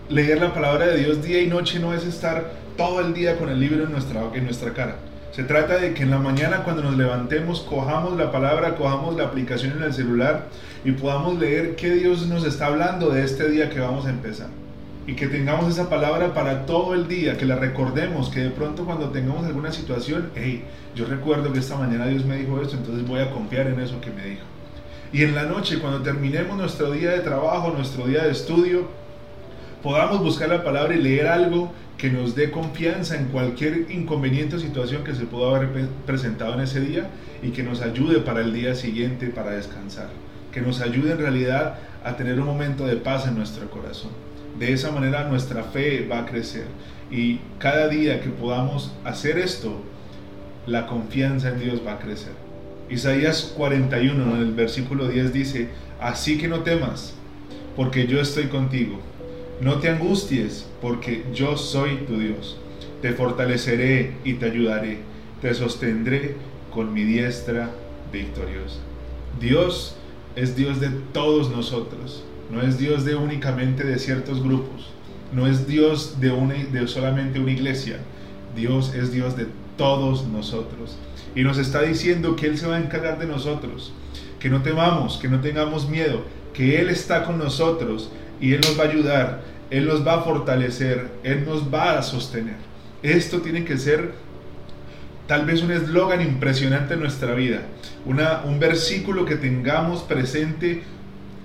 Leer 0.10 0.42
la 0.42 0.54
palabra 0.54 0.88
de 0.88 0.98
Dios 0.98 1.24
día 1.24 1.42
y 1.42 1.48
noche 1.48 1.80
no 1.80 1.94
es 1.94 2.04
estar 2.04 2.51
todo 2.75 3.00
el 3.00 3.13
día 3.13 3.38
con 3.38 3.48
el 3.48 3.62
libro 3.62 3.86
en 3.86 3.94
nuestra, 3.94 4.22
en 4.34 4.44
nuestra 4.44 4.74
cara. 4.74 4.98
Se 5.38 5.44
trata 5.44 5.77
de 5.77 5.94
que 5.94 6.01
en 6.01 6.10
la 6.10 6.17
mañana 6.17 6.63
cuando 6.63 6.82
nos 6.82 6.98
levantemos 6.98 7.62
cojamos 7.62 8.17
la 8.17 8.32
palabra, 8.32 8.74
cojamos 8.74 9.15
la 9.15 9.25
aplicación 9.25 9.74
en 9.74 9.84
el 9.84 9.94
celular 9.94 10.48
y 10.84 10.94
podamos 10.94 11.38
leer 11.38 11.75
qué 11.75 11.91
Dios 11.91 12.25
nos 12.25 12.44
está 12.44 12.65
hablando 12.65 13.12
de 13.12 13.24
este 13.24 13.48
día 13.48 13.70
que 13.70 13.79
vamos 13.79 14.08
a 14.08 14.10
empezar. 14.10 14.48
Y 15.06 15.13
que 15.13 15.27
tengamos 15.27 15.72
esa 15.72 15.91
palabra 15.91 16.34
para 16.34 16.65
todo 16.65 16.96
el 16.96 17.08
día, 17.08 17.38
que 17.38 17.46
la 17.46 17.56
recordemos, 17.56 18.29
que 18.29 18.39
de 18.39 18.50
pronto 18.50 18.84
cuando 18.84 19.12
tengamos 19.12 19.46
alguna 19.46 19.72
situación, 19.72 20.32
hey, 20.34 20.63
yo 20.96 21.06
recuerdo 21.06 21.53
que 21.53 21.60
esta 21.60 21.75
mañana 21.75 22.08
Dios 22.08 22.25
me 22.25 22.38
dijo 22.38 22.60
esto, 22.60 22.75
entonces 22.75 23.08
voy 23.08 23.20
a 23.20 23.29
confiar 23.29 23.67
en 23.67 23.79
eso 23.79 24.01
que 24.01 24.10
me 24.10 24.25
dijo. 24.25 24.41
Y 25.13 25.22
en 25.22 25.36
la 25.36 25.44
noche, 25.44 25.77
cuando 25.77 26.01
terminemos 26.01 26.58
nuestro 26.58 26.89
día 26.89 27.12
de 27.12 27.20
trabajo, 27.20 27.72
nuestro 27.77 28.08
día 28.08 28.24
de 28.24 28.32
estudio, 28.32 28.88
podamos 29.84 30.20
buscar 30.20 30.50
la 30.50 30.63
palabra 30.63 30.96
y 30.96 30.98
leer 31.00 31.27
algo 31.27 31.72
que 31.98 32.12
nos 32.12 32.36
dé 32.36 32.51
confianza 32.51 33.18
en 33.18 33.25
cualquier 33.25 33.88
inconveniente 33.89 34.56
o 34.56 34.60
situación 34.60 35.04
que 35.04 35.16
se 35.16 35.25
pueda 35.25 35.56
haber 35.56 35.88
presentado 36.06 36.54
en 36.54 36.60
ese 36.60 36.80
día 36.80 37.10
y 37.42 37.50
que 37.50 37.63
nos 37.63 37.82
ayude 37.82 38.20
para 38.20 38.42
el 38.42 38.54
día 38.54 38.75
siguiente 38.75 39.27
para 39.27 39.51
descansar, 39.51 40.10
que 40.51 40.62
nos 40.62 40.80
ayude 40.80 41.13
en 41.13 41.18
realidad 41.18 41.80
a 42.04 42.16
tener 42.16 42.39
un 42.39 42.46
momento 42.46 42.86
de 42.86 42.98
paz 42.98 43.27
en 43.27 43.36
nuestro 43.36 43.70
corazón. 43.72 44.12
De 44.60 44.74
esa 44.74 44.92
manera 44.92 45.27
nuestra 45.27 45.63
fe 45.63 46.08
va 46.08 46.20
a 46.20 46.25
crecer 46.25 46.66
y 47.10 47.39
cada 47.58 47.88
día 47.88 48.22
que 48.22 48.30
podamos 48.30 48.94
hacer 49.04 49.39
esto, 49.39 49.82
la 50.68 50.86
confianza 50.86 51.50
en 51.50 51.60
Dios 51.60 51.82
va 51.86 51.94
a 51.94 52.00
crecer. 52.00 52.34
Isaías 52.89 53.54
41 53.58 54.36
en 54.36 54.42
el 54.42 54.54
versículo 54.54 55.08
10 55.08 55.34
dice, 55.34 55.70
así 56.00 56.38
que 56.38 56.48
no 56.48 56.60
temas, 56.60 57.16
porque 57.75 58.08
yo 58.08 58.22
estoy 58.22 58.46
contigo 58.46 59.00
no 59.62 59.80
te 59.80 59.90
angusties, 59.90 60.68
porque 60.82 61.26
yo 61.34 61.58
soy 61.58 61.98
tu 62.08 62.20
Dios. 62.20 62.58
Te 63.02 63.14
fortaleceré 63.14 64.14
y 64.24 64.34
te 64.34 64.46
ayudaré. 64.46 65.00
Te 65.42 65.54
sostendré 65.54 66.36
con 66.72 66.94
mi 66.94 67.04
diestra 67.04 67.72
victoriosa. 68.12 68.80
Dios 69.40 69.96
es 70.36 70.56
Dios 70.56 70.80
de 70.80 70.90
todos 71.12 71.50
nosotros. 71.50 72.24
No 72.52 72.62
es 72.62 72.78
Dios 72.78 73.04
de 73.04 73.16
únicamente 73.16 73.84
de 73.84 74.00
ciertos 74.00 74.44
grupos. 74.44 74.92
No 75.34 75.48
es 75.48 75.68
Dios 75.68 76.20
de, 76.20 76.32
una, 76.32 76.54
de 76.54 76.88
solamente 76.88 77.40
una 77.40 77.52
iglesia. 77.52 77.98
Dios 78.56 78.94
es 78.94 79.12
Dios 79.12 79.36
de 79.36 79.48
todos 79.76 80.28
nosotros. 80.28 80.98
Y 81.36 81.42
nos 81.42 81.58
está 81.58 81.82
diciendo 81.82 82.36
que 82.36 82.48
Él 82.48 82.58
se 82.58 82.68
va 82.68 82.76
a 82.76 82.80
encargar 82.80 83.20
de 83.20 83.26
nosotros. 83.26 83.92
Que 84.40 84.50
no 84.50 84.62
temamos, 84.62 85.18
que 85.18 85.28
no 85.28 85.42
tengamos 85.42 85.90
miedo, 85.90 86.24
que 86.54 86.80
Él 86.80 86.90
está 86.90 87.24
con 87.24 87.38
nosotros 87.38 88.12
y 88.39 88.53
Él 88.53 88.62
nos 88.62 88.79
va 88.79 88.84
a 88.84 88.88
ayudar, 88.88 89.41
Él 89.70 89.88
nos 89.88 90.06
va 90.06 90.15
a 90.15 90.22
fortalecer, 90.22 91.08
Él 91.24 91.46
nos 91.46 91.74
va 91.74 91.98
a 91.98 92.01
sostener. 92.01 92.56
Esto 93.03 93.41
tiene 93.41 93.63
que 93.63 93.77
ser 93.77 94.12
tal 95.27 95.46
vez 95.46 95.62
un 95.62 95.72
eslogan 95.72 96.22
impresionante 96.22 96.94
en 96.94 97.01
nuestra 97.01 97.34
vida, 97.34 97.62
una, 98.06 98.41
un 98.46 98.60
versículo 98.60 99.25
que 99.25 99.36
tengamos 99.36 100.01
presente 100.01 100.84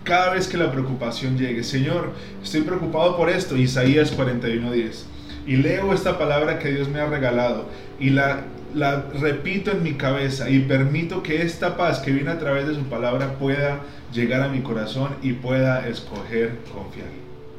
cada 0.05 0.35
vez 0.35 0.49
que 0.49 0.57
la 0.57 0.71
preocupación 0.71 1.39
llegue. 1.39 1.63
Señor, 1.63 2.13
estoy 2.43 2.63
preocupado 2.63 3.17
por 3.17 3.29
esto, 3.29 3.57
Isaías 3.57 4.17
41:10. 4.17 5.05
Y 5.47 5.57
leo 5.57 5.93
esta 5.93 6.19
palabra 6.19 6.59
que 6.61 6.71
Dios 6.71 6.89
me 6.89 7.01
ha 7.01 7.07
regalado 7.07 7.67
y 7.99 8.11
la, 8.11 8.45
la 8.75 9.07
repito 9.21 9.71
en 9.71 9.83
mi 9.83 9.95
cabeza 9.95 10.49
y 10.51 10.61
permito 10.61 11.23
que 11.23 11.43
esta 11.43 11.77
paz 11.77 12.01
que 12.01 12.13
viene 12.13 12.31
a 12.31 12.39
través 12.39 12.67
de 12.67 12.75
su 12.75 12.85
palabra 12.85 13.35
pueda 13.39 13.81
llegar 14.13 14.43
a 14.43 14.49
mi 14.49 14.63
corazón 14.63 15.17
y 15.23 15.33
pueda 15.35 15.89
escoger 15.89 16.59
confiar. 16.73 17.09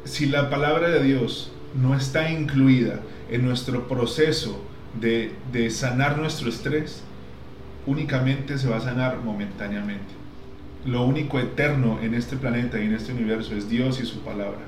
Si 0.06 0.26
la 0.26 0.50
palabra 0.50 0.90
de 0.90 1.04
Dios 1.04 1.52
no 1.76 1.96
está 1.96 2.32
incluida 2.32 3.00
en 3.30 3.46
nuestro 3.46 3.88
proceso 3.88 4.64
de, 5.00 5.32
de 5.52 5.70
sanar 5.70 6.18
nuestro 6.18 6.50
estrés, 6.50 7.04
únicamente 7.86 8.58
se 8.58 8.68
va 8.68 8.78
a 8.78 8.82
sanar 8.82 9.20
momentáneamente. 9.24 10.14
Lo 10.86 11.04
único 11.06 11.40
eterno 11.40 12.00
en 12.02 12.14
este 12.14 12.36
planeta 12.36 12.80
y 12.80 12.86
en 12.86 12.94
este 12.94 13.14
universo 13.14 13.56
es 13.56 13.70
Dios 13.70 14.02
y 14.02 14.06
su 14.06 14.20
palabra. 14.20 14.60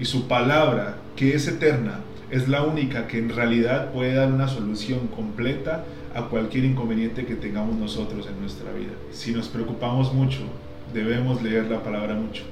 Y 0.00 0.04
su 0.04 0.28
palabra, 0.28 0.96
que 1.16 1.34
es 1.34 1.46
eterna, 1.46 2.00
es 2.30 2.48
la 2.48 2.62
única 2.62 3.06
que 3.06 3.18
en 3.18 3.30
realidad 3.30 3.92
puede 3.92 4.14
dar 4.14 4.32
una 4.32 4.48
solución 4.48 5.08
completa 5.08 5.84
a 6.14 6.24
cualquier 6.24 6.64
inconveniente 6.64 7.24
que 7.24 7.34
tengamos 7.34 7.76
nosotros 7.76 8.26
en 8.26 8.40
nuestra 8.40 8.72
vida. 8.72 8.92
Si 9.12 9.32
nos 9.32 9.48
preocupamos 9.48 10.12
mucho, 10.12 10.40
debemos 10.92 11.42
leer 11.42 11.66
la 11.70 11.82
palabra 11.82 12.14
mucho. 12.14 12.42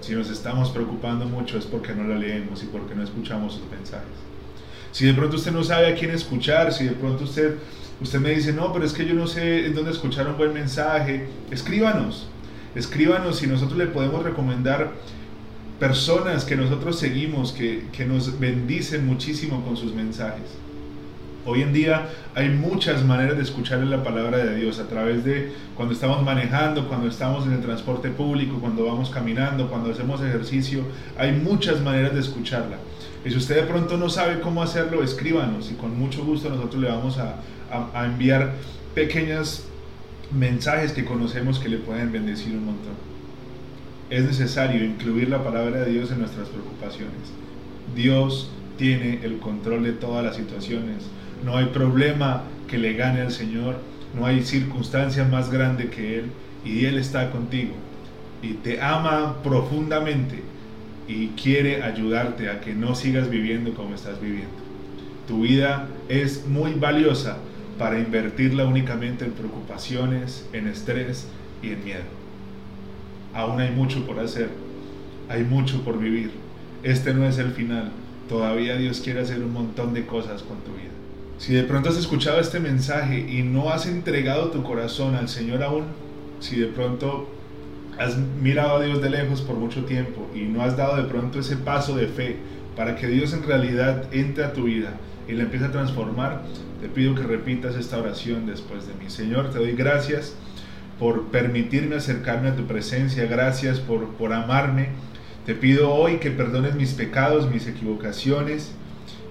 Si 0.00 0.14
nos 0.14 0.28
estamos 0.28 0.70
preocupando 0.70 1.26
mucho 1.26 1.56
es 1.56 1.64
porque 1.64 1.94
no 1.94 2.04
la 2.04 2.16
leemos 2.16 2.62
y 2.62 2.66
porque 2.66 2.94
no 2.94 3.02
escuchamos 3.02 3.54
sus 3.54 3.70
mensajes. 3.70 4.08
Si 4.92 5.06
de 5.06 5.14
pronto 5.14 5.36
usted 5.36 5.52
no 5.52 5.64
sabe 5.64 5.86
a 5.86 5.94
quién 5.94 6.10
escuchar, 6.10 6.72
si 6.72 6.84
de 6.84 6.92
pronto 6.92 7.24
usted, 7.24 7.56
usted 8.00 8.20
me 8.20 8.30
dice, 8.30 8.52
no, 8.52 8.72
pero 8.72 8.84
es 8.84 8.92
que 8.92 9.06
yo 9.06 9.14
no 9.14 9.26
sé 9.26 9.66
en 9.66 9.74
dónde 9.74 9.90
escuchar 9.90 10.28
un 10.28 10.36
buen 10.36 10.52
mensaje, 10.52 11.26
escríbanos. 11.50 12.28
Escríbanos 12.74 13.42
y 13.42 13.46
nosotros 13.46 13.78
le 13.78 13.86
podemos 13.86 14.22
recomendar 14.22 14.92
personas 15.78 16.44
que 16.44 16.56
nosotros 16.56 16.98
seguimos, 16.98 17.52
que, 17.52 17.86
que 17.92 18.04
nos 18.04 18.38
bendicen 18.38 19.06
muchísimo 19.06 19.64
con 19.64 19.76
sus 19.76 19.94
mensajes. 19.94 20.56
Hoy 21.46 21.60
en 21.60 21.74
día 21.74 22.08
hay 22.34 22.48
muchas 22.48 23.04
maneras 23.04 23.36
de 23.36 23.42
escuchar 23.42 23.80
la 23.80 24.02
palabra 24.02 24.38
de 24.38 24.56
Dios 24.56 24.78
a 24.78 24.88
través 24.88 25.24
de 25.24 25.52
cuando 25.76 25.92
estamos 25.92 26.22
manejando, 26.22 26.88
cuando 26.88 27.06
estamos 27.06 27.44
en 27.46 27.52
el 27.52 27.60
transporte 27.60 28.08
público, 28.08 28.58
cuando 28.60 28.86
vamos 28.86 29.10
caminando, 29.10 29.68
cuando 29.68 29.90
hacemos 29.90 30.22
ejercicio. 30.22 30.84
Hay 31.18 31.32
muchas 31.32 31.82
maneras 31.82 32.14
de 32.14 32.20
escucharla. 32.20 32.78
Y 33.26 33.30
si 33.30 33.36
usted 33.36 33.56
de 33.56 33.62
pronto 33.64 33.98
no 33.98 34.08
sabe 34.08 34.40
cómo 34.40 34.62
hacerlo, 34.62 35.02
escríbanos 35.02 35.70
y 35.70 35.74
con 35.74 35.98
mucho 35.98 36.24
gusto 36.24 36.48
nosotros 36.48 36.80
le 36.80 36.88
vamos 36.88 37.18
a, 37.18 37.36
a, 37.70 37.90
a 38.00 38.06
enviar 38.06 38.54
pequeños 38.94 39.64
mensajes 40.32 40.92
que 40.92 41.04
conocemos 41.04 41.58
que 41.58 41.68
le 41.68 41.76
pueden 41.76 42.10
bendecir 42.10 42.54
un 42.54 42.66
montón. 42.66 43.13
Es 44.10 44.24
necesario 44.24 44.84
incluir 44.84 45.28
la 45.28 45.42
palabra 45.42 45.80
de 45.80 45.92
Dios 45.92 46.10
en 46.10 46.20
nuestras 46.20 46.48
preocupaciones. 46.48 47.32
Dios 47.94 48.50
tiene 48.76 49.20
el 49.22 49.38
control 49.38 49.84
de 49.84 49.92
todas 49.92 50.24
las 50.24 50.36
situaciones 50.36 51.04
no 51.44 51.56
hay 51.56 51.66
problema 51.66 52.42
que 52.68 52.78
le 52.78 52.94
gane 52.94 53.20
al 53.20 53.30
Señor, 53.30 53.76
no 54.14 54.26
hay 54.26 54.42
circunstancia 54.42 55.24
más 55.24 55.50
grande 55.50 55.90
que 55.90 56.18
Él 56.18 56.24
y 56.64 56.86
Él 56.86 56.96
está 56.96 57.30
contigo 57.30 57.74
y 58.42 58.54
te 58.54 58.80
ama 58.80 59.42
profundamente 59.42 60.42
y 61.06 61.28
quiere 61.28 61.82
ayudarte 61.82 62.48
a 62.48 62.60
que 62.60 62.74
no 62.74 62.94
sigas 62.94 63.28
viviendo 63.28 63.74
como 63.74 63.94
estás 63.94 64.20
viviendo. 64.20 64.54
Tu 65.28 65.42
vida 65.42 65.88
es 66.08 66.46
muy 66.46 66.72
valiosa 66.74 67.36
para 67.78 67.98
invertirla 67.98 68.64
únicamente 68.64 69.24
en 69.24 69.32
preocupaciones, 69.32 70.46
en 70.52 70.68
estrés 70.68 71.26
y 71.62 71.70
en 71.70 71.84
miedo. 71.84 72.23
Aún 73.34 73.60
hay 73.60 73.70
mucho 73.70 74.06
por 74.06 74.18
hacer, 74.20 74.50
hay 75.28 75.44
mucho 75.44 75.82
por 75.82 75.98
vivir. 75.98 76.30
Este 76.82 77.12
no 77.12 77.26
es 77.26 77.38
el 77.38 77.52
final. 77.52 77.90
Todavía 78.28 78.76
Dios 78.76 79.00
quiere 79.00 79.20
hacer 79.20 79.42
un 79.42 79.52
montón 79.52 79.92
de 79.92 80.06
cosas 80.06 80.42
con 80.42 80.58
tu 80.58 80.72
vida. 80.72 80.92
Si 81.38 81.52
de 81.52 81.64
pronto 81.64 81.88
has 81.88 81.96
escuchado 81.96 82.40
este 82.40 82.60
mensaje 82.60 83.18
y 83.18 83.42
no 83.42 83.70
has 83.70 83.86
entregado 83.86 84.50
tu 84.50 84.62
corazón 84.62 85.16
al 85.16 85.28
Señor 85.28 85.62
aún, 85.62 85.84
si 86.40 86.56
de 86.56 86.68
pronto 86.68 87.28
has 87.98 88.16
mirado 88.16 88.76
a 88.76 88.84
Dios 88.84 89.02
de 89.02 89.10
lejos 89.10 89.40
por 89.40 89.56
mucho 89.56 89.84
tiempo 89.84 90.28
y 90.34 90.42
no 90.42 90.62
has 90.62 90.76
dado 90.76 90.96
de 90.96 91.04
pronto 91.04 91.40
ese 91.40 91.56
paso 91.56 91.96
de 91.96 92.06
fe 92.06 92.36
para 92.76 92.96
que 92.96 93.06
Dios 93.08 93.32
en 93.32 93.42
realidad 93.42 94.04
entre 94.12 94.44
a 94.44 94.52
tu 94.52 94.64
vida 94.64 94.94
y 95.28 95.32
la 95.32 95.44
empiece 95.44 95.66
a 95.66 95.72
transformar, 95.72 96.42
te 96.80 96.88
pido 96.88 97.14
que 97.14 97.22
repitas 97.22 97.76
esta 97.76 97.98
oración 97.98 98.46
después 98.46 98.86
de 98.86 98.94
mí. 98.94 99.10
Señor, 99.10 99.50
te 99.50 99.58
doy 99.58 99.72
gracias 99.72 100.34
por 100.98 101.28
permitirme 101.28 101.96
acercarme 101.96 102.48
a 102.48 102.56
tu 102.56 102.66
presencia, 102.66 103.26
gracias 103.26 103.80
por, 103.80 104.08
por 104.14 104.32
amarme. 104.32 104.88
Te 105.46 105.54
pido 105.54 105.92
hoy 105.92 106.16
que 106.16 106.30
perdones 106.30 106.74
mis 106.74 106.92
pecados, 106.92 107.50
mis 107.50 107.66
equivocaciones, 107.66 108.72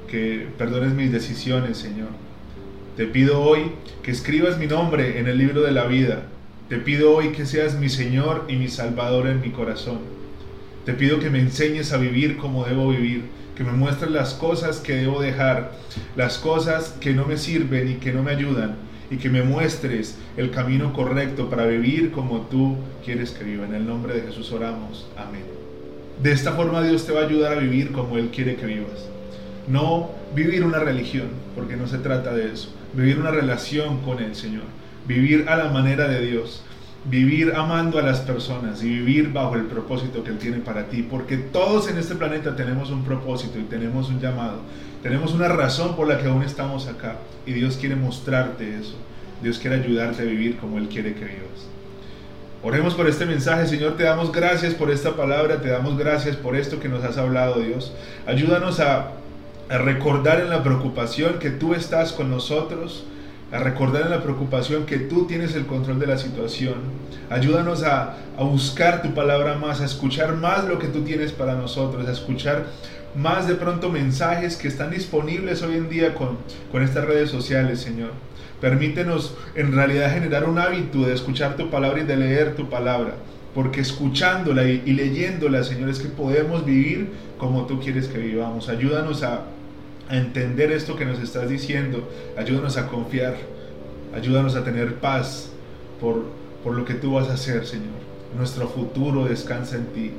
que 0.07 0.47
perdones 0.57 0.93
mis 0.93 1.11
decisiones, 1.11 1.77
Señor. 1.77 2.09
Te 2.95 3.07
pido 3.07 3.41
hoy 3.41 3.71
que 4.03 4.11
escribas 4.11 4.59
mi 4.59 4.67
nombre 4.67 5.19
en 5.19 5.27
el 5.27 5.37
libro 5.39 5.61
de 5.61 5.71
la 5.71 5.85
vida. 5.85 6.27
Te 6.69 6.77
pido 6.77 7.15
hoy 7.15 7.29
que 7.29 7.45
seas 7.45 7.79
mi 7.79 7.89
Señor 7.89 8.45
y 8.47 8.55
mi 8.55 8.67
Salvador 8.67 9.27
en 9.27 9.41
mi 9.41 9.49
corazón. 9.49 9.99
Te 10.85 10.93
pido 10.93 11.19
que 11.19 11.29
me 11.29 11.39
enseñes 11.39 11.93
a 11.93 11.97
vivir 11.97 12.37
como 12.37 12.65
debo 12.65 12.89
vivir, 12.89 13.23
que 13.55 13.63
me 13.63 13.71
muestres 13.71 14.11
las 14.11 14.33
cosas 14.33 14.79
que 14.79 14.95
debo 14.95 15.21
dejar, 15.21 15.71
las 16.15 16.37
cosas 16.37 16.95
que 16.99 17.13
no 17.13 17.25
me 17.25 17.37
sirven 17.37 17.89
y 17.89 17.95
que 17.95 18.11
no 18.11 18.21
me 18.21 18.31
ayudan, 18.31 18.75
y 19.13 19.17
que 19.17 19.29
me 19.29 19.43
muestres 19.43 20.17
el 20.37 20.49
camino 20.49 20.91
correcto 20.91 21.47
para 21.47 21.67
vivir 21.67 22.11
como 22.11 22.41
tú 22.41 22.77
quieres 23.05 23.29
que 23.29 23.43
viva. 23.43 23.63
En 23.65 23.75
el 23.75 23.85
nombre 23.85 24.15
de 24.15 24.21
Jesús 24.21 24.51
oramos. 24.51 25.07
Amén. 25.15 25.43
De 26.21 26.31
esta 26.31 26.53
forma 26.53 26.81
Dios 26.81 27.05
te 27.05 27.13
va 27.13 27.21
a 27.21 27.25
ayudar 27.25 27.53
a 27.53 27.59
vivir 27.59 27.91
como 27.91 28.17
Él 28.17 28.31
quiere 28.33 28.55
que 28.55 28.65
vivas. 28.65 29.07
No 29.67 30.09
vivir 30.33 30.65
una 30.65 30.79
religión, 30.79 31.27
porque 31.53 31.75
no 31.75 31.87
se 31.87 31.99
trata 31.99 32.33
de 32.33 32.51
eso. 32.53 32.73
Vivir 32.93 33.19
una 33.19 33.29
relación 33.29 33.99
con 33.99 34.17
el 34.17 34.33
Señor. 34.33 34.63
Vivir 35.07 35.45
a 35.47 35.57
la 35.57 35.69
manera 35.69 36.07
de 36.07 36.25
Dios. 36.25 36.63
Vivir 37.05 37.53
amando 37.55 37.99
a 37.99 38.01
las 38.01 38.21
personas 38.21 38.81
y 38.81 38.87
vivir 38.87 39.33
bajo 39.33 39.55
el 39.55 39.63
propósito 39.63 40.23
que 40.23 40.31
Él 40.31 40.37
tiene 40.37 40.57
para 40.57 40.87
ti. 40.87 41.03
Porque 41.03 41.37
todos 41.37 41.89
en 41.89 41.97
este 41.97 42.15
planeta 42.15 42.55
tenemos 42.55 42.91
un 42.91 43.03
propósito 43.03 43.59
y 43.59 43.63
tenemos 43.63 44.09
un 44.09 44.19
llamado. 44.19 44.59
Tenemos 45.01 45.33
una 45.33 45.49
razón 45.49 45.95
por 45.95 46.07
la 46.07 46.17
que 46.17 46.29
aún 46.29 46.43
estamos 46.43 46.87
acá. 46.87 47.17
Y 47.45 47.51
Dios 47.51 47.77
quiere 47.77 47.95
mostrarte 47.95 48.77
eso. 48.79 48.95
Dios 49.41 49.59
quiere 49.59 49.83
ayudarte 49.83 50.21
a 50.21 50.25
vivir 50.25 50.57
como 50.57 50.77
Él 50.77 50.87
quiere 50.87 51.13
que 51.13 51.25
vivas. 51.25 51.67
Oremos 52.65 52.93
por 52.93 53.09
este 53.09 53.25
mensaje, 53.25 53.67
Señor, 53.67 53.97
te 53.97 54.03
damos 54.03 54.31
gracias 54.31 54.73
por 54.73 54.89
esta 54.89 55.17
palabra, 55.17 55.59
te 55.59 55.67
damos 55.67 55.97
gracias 55.97 56.37
por 56.37 56.55
esto 56.55 56.79
que 56.79 56.87
nos 56.87 57.03
has 57.03 57.17
hablado, 57.17 57.59
Dios. 57.59 57.91
Ayúdanos 58.25 58.79
a, 58.79 59.11
a 59.69 59.77
recordar 59.79 60.39
en 60.39 60.49
la 60.49 60.63
preocupación 60.63 61.39
que 61.39 61.49
tú 61.49 61.73
estás 61.73 62.13
con 62.13 62.31
nosotros, 62.31 63.03
a 63.53 63.59
recordar 63.59 64.01
en 64.01 64.09
la 64.09 64.23
preocupación 64.23 64.87
que 64.87 64.97
tú 64.97 65.27
tienes 65.27 65.53
el 65.55 65.67
control 65.67 65.99
de 65.99 66.07
la 66.07 66.17
situación. 66.17 66.73
Ayúdanos 67.29 67.83
a, 67.83 68.15
a, 68.35 68.43
buscar 68.43 69.03
tu 69.03 69.13
palabra 69.13 69.57
más, 69.57 69.79
a 69.79 69.85
escuchar 69.85 70.35
más 70.35 70.65
lo 70.65 70.79
que 70.79 70.87
tú 70.87 71.03
tienes 71.03 71.31
para 71.31 71.53
nosotros, 71.53 72.07
a 72.07 72.11
escuchar 72.11 72.65
más 73.15 73.47
de 73.47 73.53
pronto 73.53 73.91
mensajes 73.91 74.55
que 74.57 74.67
están 74.67 74.89
disponibles 74.89 75.61
hoy 75.61 75.75
en 75.75 75.87
día 75.87 76.15
con, 76.15 76.39
con 76.71 76.81
estas 76.81 77.05
redes 77.05 77.29
sociales, 77.29 77.79
Señor. 77.79 78.09
Permítenos 78.59 79.35
en 79.53 79.71
realidad 79.71 80.11
generar 80.11 80.45
un 80.45 80.57
hábito 80.57 81.01
de 81.01 81.13
escuchar 81.13 81.55
tu 81.55 81.69
palabra 81.69 82.01
y 82.01 82.05
de 82.05 82.17
leer 82.17 82.55
tu 82.55 82.69
palabra. 82.69 83.13
Porque 83.53 83.81
escuchándola 83.81 84.63
y, 84.67 84.81
y 84.83 84.93
leyéndola, 84.93 85.63
Señor, 85.63 85.89
es 85.89 85.99
que 85.99 86.09
podemos 86.09 86.65
vivir 86.65 87.11
como 87.37 87.67
tú 87.67 87.79
quieres 87.79 88.07
que 88.07 88.17
vivamos. 88.17 88.67
Ayúdanos 88.67 89.21
a, 89.21 89.43
a 90.13 90.17
entender 90.17 90.71
esto 90.71 90.95
que 90.95 91.05
nos 91.05 91.19
estás 91.19 91.49
diciendo. 91.49 92.09
Ayúdanos 92.37 92.77
a 92.77 92.87
confiar. 92.87 93.35
Ayúdanos 94.15 94.55
a 94.55 94.63
tener 94.63 94.95
paz 94.95 95.49
por, 95.99 96.25
por 96.63 96.73
lo 96.75 96.85
que 96.85 96.93
tú 96.93 97.13
vas 97.13 97.29
a 97.29 97.33
hacer, 97.33 97.65
Señor. 97.65 98.03
Nuestro 98.37 98.67
futuro 98.67 99.25
descansa 99.25 99.77
en 99.77 99.87
ti. 99.87 100.11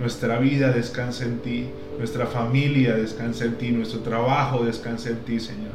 Nuestra 0.00 0.38
vida 0.38 0.72
descansa 0.72 1.24
en 1.24 1.38
ti. 1.38 1.68
Nuestra 1.98 2.26
familia 2.26 2.94
descansa 2.94 3.44
en 3.44 3.56
ti. 3.56 3.70
Nuestro 3.70 4.00
trabajo 4.00 4.64
descansa 4.64 5.10
en 5.10 5.18
ti, 5.18 5.40
Señor. 5.40 5.72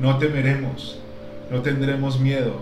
No 0.00 0.18
temeremos 0.18 0.98
no 1.50 1.60
tendremos 1.62 2.20
miedo, 2.20 2.56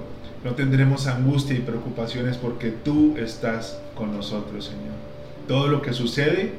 no 0.45 0.55
tendremos 0.55 1.07
angustia 1.07 1.57
y 1.57 1.61
preocupaciones 1.61 2.37
porque 2.37 2.71
tú 2.71 3.15
estás 3.17 3.81
con 3.95 4.15
nosotros, 4.15 4.65
Señor. 4.65 4.95
Todo 5.47 5.69
lo 5.69 5.83
que 5.83 5.93
sucede 5.93 6.53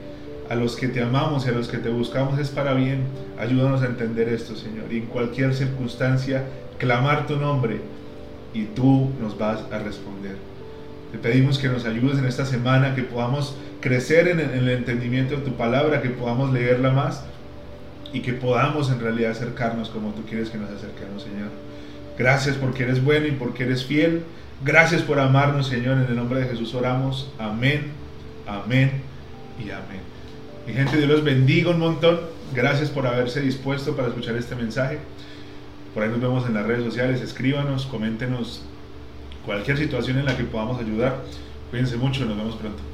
a 0.50 0.56
los 0.56 0.76
que 0.76 0.88
te 0.88 1.02
amamos 1.02 1.46
y 1.46 1.50
a 1.50 1.54
los 1.54 1.68
que 1.68 1.78
te 1.78 1.90
buscamos 1.90 2.40
es 2.40 2.50
para 2.50 2.74
bien. 2.74 3.04
Ayúdanos 3.40 3.82
a 3.82 3.86
entender 3.86 4.30
esto, 4.30 4.56
Señor. 4.56 4.92
Y 4.92 4.98
en 4.98 5.06
cualquier 5.06 5.54
circunstancia, 5.54 6.44
clamar 6.78 7.28
tu 7.28 7.38
nombre 7.38 7.82
y 8.54 8.66
tú 8.66 9.12
nos 9.22 9.38
vas 9.38 9.62
a 9.72 9.80
responder. 9.80 10.36
Te 11.12 11.18
pedimos 11.18 11.60
que 11.60 11.70
nos 11.70 11.86
ayudes 11.86 12.20
en 12.20 12.26
esta 12.26 12.46
semana, 12.46 12.96
que 12.96 13.04
podamos 13.04 13.56
crecer 13.82 14.28
en 14.28 14.40
el 14.40 14.70
entendimiento 14.70 15.36
de 15.36 15.42
tu 15.42 15.54
palabra, 15.54 16.02
que 16.02 16.10
podamos 16.10 16.52
leerla 16.52 16.92
más 16.92 17.24
y 18.12 18.22
que 18.22 18.34
podamos 18.34 18.90
en 18.92 19.00
realidad 19.00 19.32
acercarnos 19.32 19.90
como 19.90 20.12
tú 20.12 20.24
quieres 20.24 20.50
que 20.50 20.58
nos 20.58 20.70
acerquemos, 20.70 21.24
Señor. 21.24 21.50
Gracias 22.18 22.56
porque 22.56 22.84
eres 22.84 23.04
bueno 23.04 23.28
y 23.28 23.32
porque 23.32 23.64
eres 23.64 23.86
fiel. 23.86 24.24
Gracias 24.64 25.02
por 25.02 25.20
amarnos, 25.20 25.68
Señor. 25.68 25.98
En 25.98 26.06
el 26.06 26.16
nombre 26.16 26.40
de 26.40 26.48
Jesús 26.48 26.74
oramos. 26.74 27.32
Amén, 27.40 27.92
amén 28.48 28.92
y 29.60 29.72
amén. 29.72 30.13
Mi 30.66 30.74
gente, 30.74 30.96
Dios 30.96 31.10
los 31.10 31.24
bendiga 31.24 31.72
un 31.72 31.80
montón. 31.80 32.22
Gracias 32.54 32.90
por 32.90 33.06
haberse 33.06 33.42
dispuesto 33.42 33.96
para 33.96 34.08
escuchar 34.08 34.36
este 34.36 34.56
mensaje. 34.56 35.00
Por 35.94 36.04
ahí 36.04 36.10
nos 36.10 36.22
vemos 36.22 36.46
en 36.48 36.54
las 36.54 36.66
redes 36.66 36.86
sociales. 36.86 37.22
Escríbanos, 37.22 37.86
coméntenos 37.86 38.62
cualquier 39.46 39.78
situación 39.78 40.20
en 40.20 40.26
la 40.26 40.38
que 40.38 40.44
podamos 40.46 40.80
ayudar. 40.80 41.22
Cuídense 41.70 41.98
mucho, 41.98 42.26
nos 42.26 42.38
vemos 42.38 42.56
pronto. 42.56 42.93